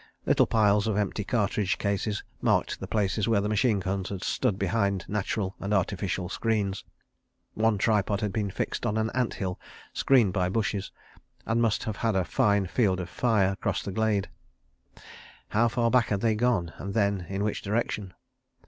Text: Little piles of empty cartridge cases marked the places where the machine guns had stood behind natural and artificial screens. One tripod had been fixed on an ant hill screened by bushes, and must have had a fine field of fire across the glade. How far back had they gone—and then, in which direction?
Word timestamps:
Little 0.25 0.47
piles 0.47 0.87
of 0.87 0.97
empty 0.97 1.23
cartridge 1.23 1.77
cases 1.77 2.23
marked 2.41 2.79
the 2.79 2.87
places 2.87 3.27
where 3.27 3.39
the 3.39 3.47
machine 3.47 3.79
guns 3.79 4.09
had 4.09 4.23
stood 4.23 4.57
behind 4.57 5.05
natural 5.07 5.55
and 5.59 5.75
artificial 5.75 6.27
screens. 6.27 6.83
One 7.53 7.77
tripod 7.77 8.21
had 8.21 8.33
been 8.33 8.49
fixed 8.49 8.83
on 8.87 8.97
an 8.97 9.11
ant 9.13 9.35
hill 9.35 9.59
screened 9.93 10.33
by 10.33 10.49
bushes, 10.49 10.91
and 11.45 11.61
must 11.61 11.83
have 11.83 11.97
had 11.97 12.15
a 12.15 12.25
fine 12.25 12.65
field 12.65 12.99
of 12.99 13.09
fire 13.11 13.51
across 13.51 13.83
the 13.83 13.91
glade. 13.91 14.27
How 15.49 15.67
far 15.67 15.91
back 15.91 16.07
had 16.07 16.21
they 16.21 16.33
gone—and 16.33 16.95
then, 16.95 17.27
in 17.29 17.43
which 17.43 17.61
direction? 17.61 18.15